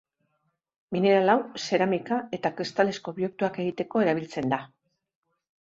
[0.95, 4.63] Mineral hau, zeramika eta kristalezko objektuak egiteko erabiltzen da.